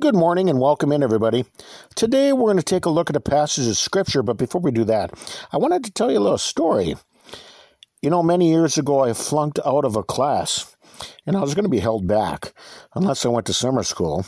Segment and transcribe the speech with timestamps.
[0.00, 1.44] Good morning and welcome in, everybody.
[1.94, 4.72] Today we're going to take a look at a passage of Scripture, but before we
[4.72, 5.12] do that,
[5.52, 6.96] I wanted to tell you a little story.
[8.02, 10.74] You know, many years ago I flunked out of a class
[11.24, 12.52] and I was going to be held back
[12.96, 14.26] unless I went to summer school.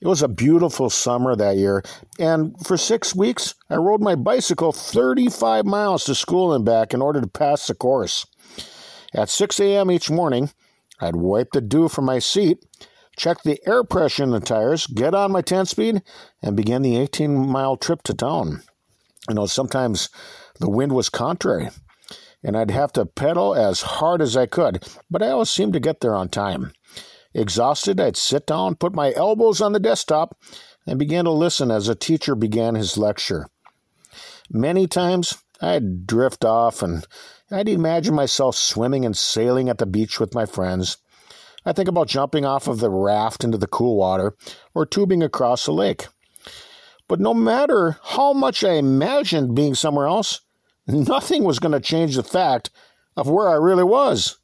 [0.00, 1.82] It was a beautiful summer that year,
[2.18, 7.02] and for six weeks I rode my bicycle 35 miles to school and back in
[7.02, 8.26] order to pass the course.
[9.12, 9.90] At 6 a.m.
[9.90, 10.52] each morning,
[10.98, 12.64] I'd wipe the dew from my seat
[13.16, 16.02] check the air pressure in the tires, get on my 10 speed,
[16.42, 18.62] and begin the 18 mile trip to town.
[19.28, 20.08] You know, sometimes
[20.60, 21.70] the wind was contrary,
[22.42, 25.80] and I'd have to pedal as hard as I could, but I always seemed to
[25.80, 26.72] get there on time.
[27.34, 30.38] Exhausted, I'd sit down, put my elbows on the desktop,
[30.86, 33.48] and began to listen as a teacher began his lecture.
[34.48, 37.06] Many times, I'd drift off and
[37.50, 40.98] I'd imagine myself swimming and sailing at the beach with my friends.
[41.66, 44.34] I think about jumping off of the raft into the cool water
[44.72, 46.06] or tubing across a lake.
[47.08, 50.40] But no matter how much I imagined being somewhere else,
[50.86, 52.70] nothing was going to change the fact
[53.16, 54.38] of where I really was.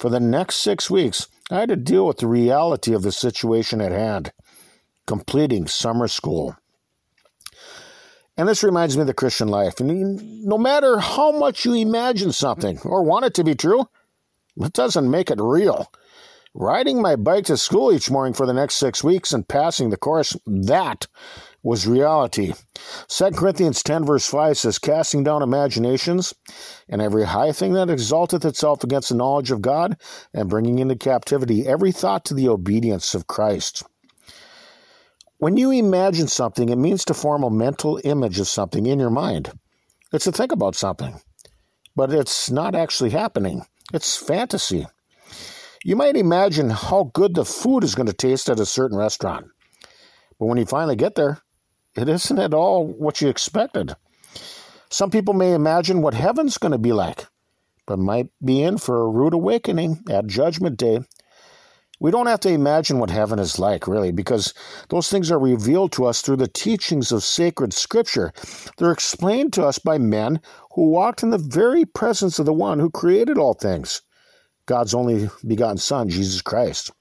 [0.00, 3.80] For the next six weeks, I had to deal with the reality of the situation
[3.80, 4.32] at hand,
[5.06, 6.56] completing summer school.
[8.36, 9.80] And this reminds me of the Christian life.
[9.80, 13.88] And no matter how much you imagine something or want it to be true,
[14.56, 15.90] it doesn't make it real.
[16.60, 19.96] Riding my bike to school each morning for the next six weeks and passing the
[19.96, 21.06] course, that
[21.62, 22.52] was reality.
[23.06, 26.34] 2 Corinthians 10, verse 5 says, Casting down imaginations
[26.88, 29.98] and every high thing that exalteth itself against the knowledge of God,
[30.34, 33.84] and bringing into captivity every thought to the obedience of Christ.
[35.36, 39.10] When you imagine something, it means to form a mental image of something in your
[39.10, 39.52] mind.
[40.12, 41.20] It's to think about something,
[41.94, 43.64] but it's not actually happening.
[43.94, 44.88] It's fantasy.
[45.84, 49.46] You might imagine how good the food is going to taste at a certain restaurant.
[50.38, 51.40] But when you finally get there,
[51.94, 53.94] it isn't at all what you expected.
[54.90, 57.26] Some people may imagine what heaven's going to be like,
[57.86, 61.00] but might be in for a rude awakening at Judgment Day.
[62.00, 64.54] We don't have to imagine what heaven is like, really, because
[64.88, 68.32] those things are revealed to us through the teachings of sacred scripture.
[68.76, 70.40] They're explained to us by men
[70.74, 74.02] who walked in the very presence of the one who created all things.
[74.68, 76.92] God's only begotten Son, Jesus Christ.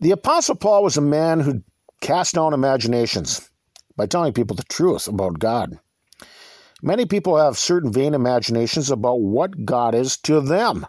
[0.00, 1.62] The Apostle Paul was a man who
[2.00, 3.50] cast down imaginations
[3.96, 5.78] by telling people the truth about God.
[6.82, 10.86] Many people have certain vain imaginations about what God is to them.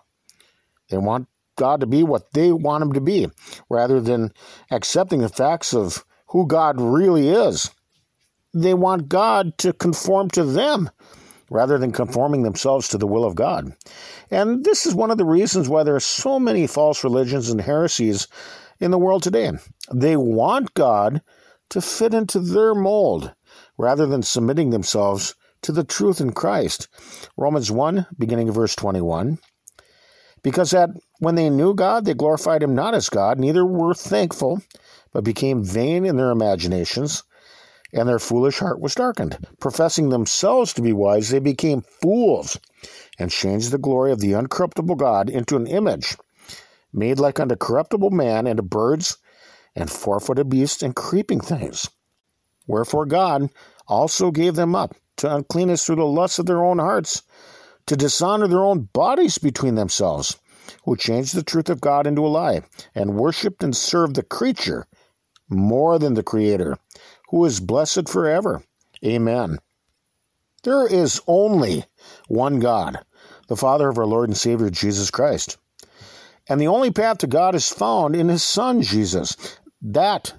[0.89, 3.29] They want God to be what they want him to be,
[3.69, 4.31] rather than
[4.71, 7.69] accepting the facts of who God really is.
[8.53, 10.89] They want God to conform to them
[11.53, 13.71] rather than conforming themselves to the will of God.
[14.31, 17.61] And this is one of the reasons why there are so many false religions and
[17.61, 18.27] heresies
[18.79, 19.51] in the world today.
[19.93, 21.21] They want God
[21.69, 23.35] to fit into their mold
[23.77, 26.87] rather than submitting themselves to the truth in Christ.
[27.37, 29.37] Romans 1, beginning of verse 21.
[30.41, 30.89] Because that
[31.19, 34.63] when they knew God, they glorified him not as God, neither were thankful,
[35.13, 37.23] but became vain in their imaginations
[37.93, 39.37] and their foolish heart was darkened.
[39.59, 42.59] Professing themselves to be wise, they became fools
[43.19, 46.17] and changed the glory of the uncorruptible God into an image
[46.93, 49.17] made like unto corruptible man and to birds
[49.75, 51.89] and four footed beasts and creeping things.
[52.67, 53.49] Wherefore God
[53.87, 57.23] also gave them up to uncleanness through the lusts of their own hearts,
[57.85, 60.39] to dishonor their own bodies between themselves,
[60.85, 62.61] who changed the truth of God into a lie,
[62.95, 64.87] and worshipped and served the creature
[65.49, 66.77] more than the Creator,
[67.33, 68.61] who is blessed forever.
[69.03, 69.57] Amen.
[70.63, 71.83] There is only
[72.27, 72.99] one God,
[73.47, 75.57] the Father of our Lord and Savior Jesus Christ.
[76.47, 79.35] And the only path to God is found in His Son, Jesus.
[79.81, 80.31] That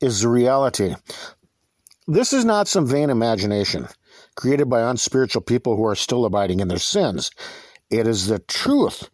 [0.00, 0.96] is the reality.
[2.08, 3.86] This is not some vain imagination
[4.34, 7.30] created by unspiritual people who are still abiding in their sins.
[7.90, 9.08] It is the truth,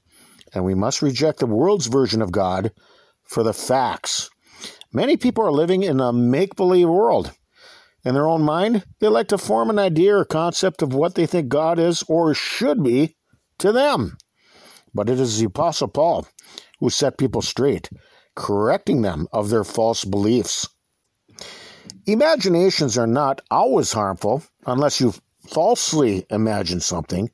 [0.54, 2.72] and we must reject the world's version of God
[3.24, 4.30] for the facts.
[4.96, 7.32] Many people are living in a make believe world.
[8.02, 11.26] In their own mind, they like to form an idea or concept of what they
[11.26, 13.14] think God is or should be
[13.58, 14.16] to them.
[14.94, 16.26] But it is the Apostle Paul
[16.80, 17.90] who set people straight,
[18.36, 20.66] correcting them of their false beliefs.
[22.06, 25.12] Imaginations are not always harmful unless you
[25.46, 27.30] falsely imagine something.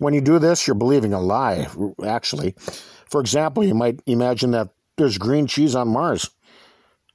[0.00, 1.68] When you do this, you're believing a lie,
[2.04, 2.56] actually.
[3.08, 6.28] For example, you might imagine that there's green cheese on Mars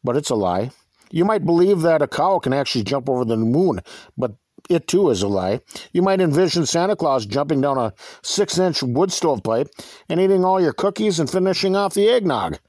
[0.03, 0.71] but it's a lie.
[1.11, 3.81] You might believe that a cow can actually jump over the moon,
[4.17, 4.35] but
[4.69, 5.59] it too is a lie.
[5.91, 9.69] You might envision Santa Claus jumping down a six inch wood stove pipe
[10.09, 12.59] and eating all your cookies and finishing off the eggnog.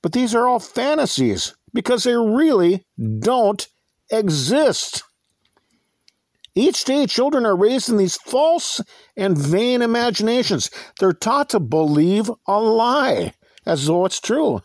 [0.00, 2.84] But these are all fantasies because they really
[3.18, 3.66] don't
[4.10, 5.02] exist.
[6.54, 8.80] Each day, children are raised in these false
[9.16, 10.70] and vain imaginations.
[10.98, 13.34] They're taught to believe a lie
[13.64, 14.62] as though it's true.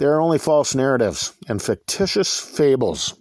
[0.00, 3.12] They are only false narratives and fictitious fables.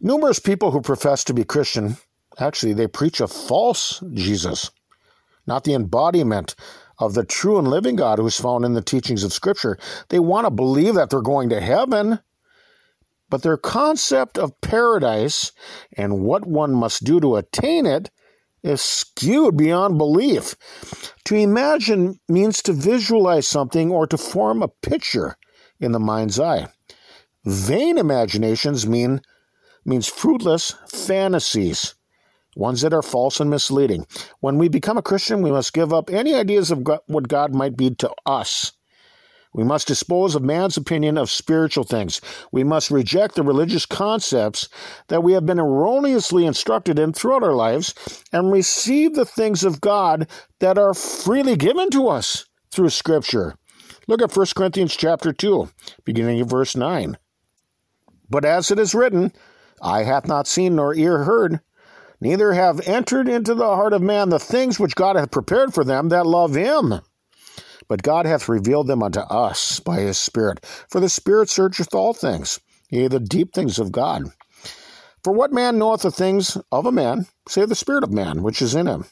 [0.00, 1.98] Numerous people who profess to be Christian,
[2.38, 4.70] actually, they preach a false Jesus,
[5.46, 6.54] not the embodiment
[6.98, 9.76] of the true and living God who's found in the teachings of Scripture.
[10.08, 12.20] They want to believe that they're going to heaven,
[13.28, 15.52] but their concept of paradise
[15.98, 18.08] and what one must do to attain it
[18.62, 20.54] is skewed beyond belief.
[21.24, 25.36] To imagine means to visualize something or to form a picture
[25.78, 26.68] in the mind's eye.
[27.44, 29.22] Vain imaginations mean
[29.84, 31.94] means fruitless fantasies,
[32.54, 34.06] ones that are false and misleading.
[34.40, 37.76] When we become a Christian, we must give up any ideas of what God might
[37.76, 38.72] be to us
[39.52, 42.20] we must dispose of man's opinion of spiritual things.
[42.52, 44.68] We must reject the religious concepts
[45.08, 47.94] that we have been erroneously instructed in throughout our lives
[48.32, 50.28] and receive the things of God
[50.60, 53.56] that are freely given to us through Scripture.
[54.06, 55.68] Look at 1 Corinthians chapter 2,
[56.04, 57.16] beginning of verse 9.
[58.28, 59.32] But as it is written,
[59.82, 61.60] Eye hath not seen nor ear heard,
[62.20, 65.82] neither have entered into the heart of man the things which God hath prepared for
[65.82, 67.00] them that love him.
[67.90, 70.64] But God hath revealed them unto us by his Spirit.
[70.88, 74.26] For the Spirit searcheth all things, yea, the deep things of God.
[75.24, 78.62] For what man knoweth the things of a man, save the Spirit of man, which
[78.62, 79.06] is in him?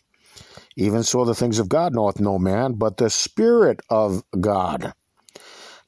[0.76, 4.92] Even so, the things of God knoweth no man, but the Spirit of God.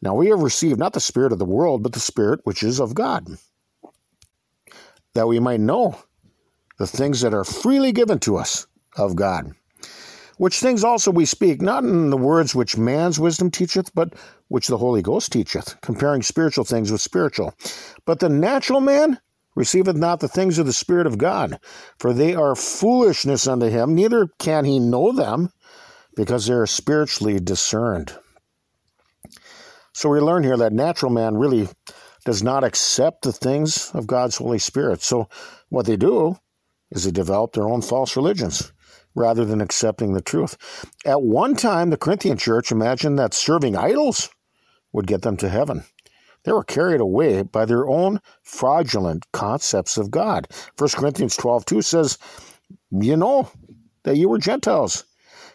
[0.03, 2.81] Now we have received not the Spirit of the world, but the Spirit which is
[2.81, 3.39] of God,
[5.15, 5.97] that we might know
[6.81, 8.67] the things that are freely given to us
[8.97, 9.55] of God
[10.41, 14.15] which things also we speak, not in the words which man's wisdom teacheth, but
[14.49, 17.53] which the Holy Ghost teacheth, comparing spiritual things with spiritual.
[18.07, 19.21] But the natural man
[19.55, 21.61] receiveth not the things of the Spirit of God,
[21.99, 25.51] for they are foolishness unto him, neither can he know them,
[26.17, 28.15] because they are spiritually discerned.
[29.93, 31.69] So we learn here that natural man really
[32.25, 35.03] does not accept the things of God's Holy Spirit.
[35.03, 35.29] So
[35.69, 36.39] what they do
[36.93, 38.73] is they develop their own false religions
[39.15, 40.57] rather than accepting the truth.
[41.05, 44.29] At one time, the Corinthian church imagined that serving idols
[44.93, 45.85] would get them to heaven.
[46.45, 50.49] They were carried away by their own fraudulent concepts of God.
[50.79, 52.19] 1 Corinthians 12 2 says,
[52.91, 53.51] You know
[54.05, 55.05] that you were Gentiles,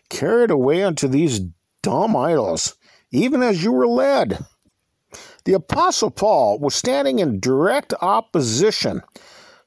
[0.10, 1.42] carried away unto these
[1.82, 2.76] dumb idols,
[3.12, 4.46] even as you were led.
[5.46, 9.02] The Apostle Paul was standing in direct opposition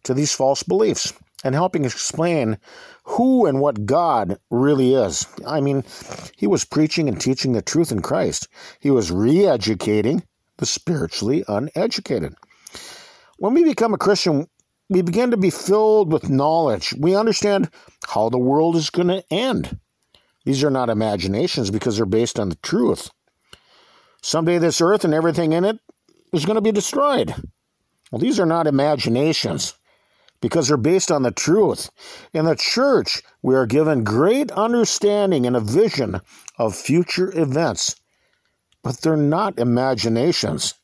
[0.04, 1.12] to these false beliefs
[1.44, 2.58] and helping explain
[3.04, 5.26] who and what God really is.
[5.46, 5.84] I mean,
[6.36, 8.48] he was preaching and teaching the truth in Christ,
[8.80, 10.22] he was re educating
[10.58, 12.34] the spiritually uneducated.
[13.38, 14.48] When we become a Christian,
[14.88, 16.94] we begin to be filled with knowledge.
[16.98, 17.70] We understand
[18.08, 19.78] how the world is going to end.
[20.44, 23.10] These are not imaginations because they're based on the truth.
[24.22, 25.78] Someday, this earth and everything in it
[26.32, 27.32] is going to be destroyed.
[28.10, 29.77] Well, these are not imaginations
[30.40, 31.90] because they're based on the truth.
[32.32, 36.20] In the church, we are given great understanding and a vision
[36.58, 37.96] of future events,
[38.82, 40.74] but they're not imaginations.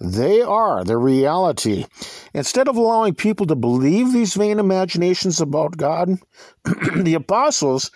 [0.00, 1.84] They are the reality.
[2.32, 6.08] Instead of allowing people to believe these vain imaginations about God,
[6.96, 7.90] the apostles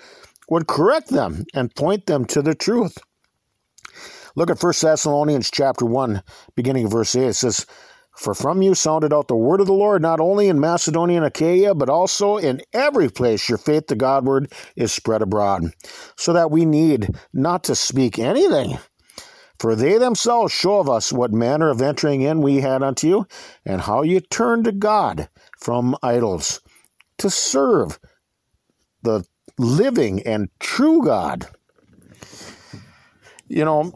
[0.50, 2.98] would correct them and point them to the truth.
[4.36, 6.22] Look at 1 Thessalonians chapter 1,
[6.56, 7.28] beginning of verse 8.
[7.28, 7.66] It says,
[8.16, 11.26] for from you sounded out the word of the Lord, not only in Macedonia and
[11.26, 15.64] Achaia, but also in every place your faith to Godward is spread abroad,
[16.16, 18.78] so that we need not to speak anything.
[19.58, 23.26] For they themselves show of us what manner of entering in we had unto you,
[23.64, 25.28] and how you turned to God
[25.58, 26.60] from idols
[27.18, 27.98] to serve
[29.02, 29.24] the
[29.58, 31.46] living and true God.
[33.48, 33.92] You know,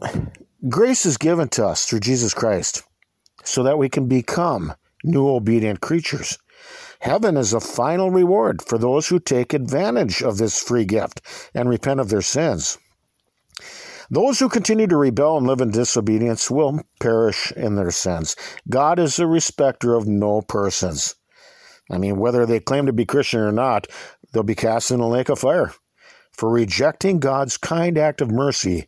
[0.67, 2.83] grace is given to us through Jesus Christ
[3.43, 6.37] so that we can become new obedient creatures.
[6.99, 11.21] Heaven is a final reward for those who take advantage of this free gift
[11.53, 12.77] and repent of their sins.
[14.11, 18.35] Those who continue to rebel and live in disobedience will perish in their sins.
[18.67, 21.15] God is a respecter of no persons.
[21.91, 23.87] I mean, whether they claim to be Christian or not,
[24.33, 25.73] they'll be cast in a lake of fire
[26.31, 28.87] for rejecting God's kind act of mercy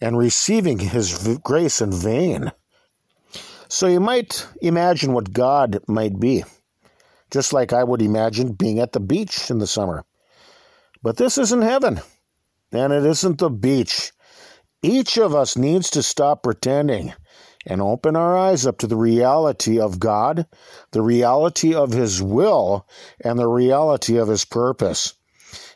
[0.00, 2.52] and receiving his grace in vain.
[3.70, 6.42] So you might imagine what God might be,
[7.30, 10.04] just like I would imagine being at the beach in the summer.
[11.04, 12.00] But this isn't heaven,
[12.72, 14.10] and it isn't the beach.
[14.82, 17.14] Each of us needs to stop pretending
[17.64, 20.46] and open our eyes up to the reality of God,
[20.90, 22.88] the reality of His will,
[23.20, 25.14] and the reality of His purpose.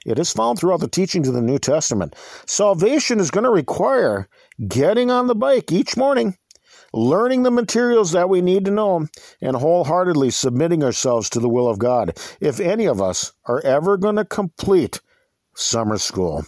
[0.05, 2.17] It is found throughout the teachings of the New Testament.
[2.45, 4.29] Salvation is going to require
[4.67, 6.37] getting on the bike each morning,
[6.93, 9.07] learning the materials that we need to know,
[9.41, 13.97] and wholeheartedly submitting ourselves to the will of God if any of us are ever
[13.97, 15.01] going to complete
[15.55, 16.45] summer school.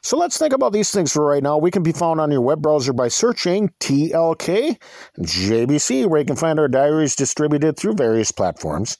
[0.00, 1.58] So let's think about these things for right now.
[1.58, 4.78] We can be found on your web browser by searching TLK
[5.20, 8.96] JBC, where you can find our diaries distributed through various platforms.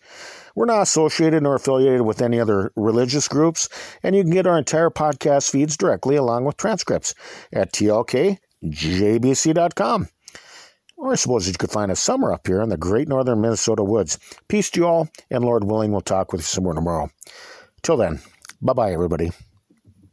[0.54, 3.68] We're not associated nor affiliated with any other religious groups,
[4.02, 7.14] and you can get our entire podcast feeds directly along with transcripts
[7.52, 7.72] at
[8.64, 10.08] tlkjbc.com.
[10.96, 13.84] Or I suppose you could find us somewhere up here in the great northern Minnesota
[13.84, 14.18] woods.
[14.48, 17.08] Peace to you all, and Lord willing, we'll talk with you somewhere tomorrow.
[17.82, 18.20] Till then,
[18.60, 19.30] bye bye, everybody.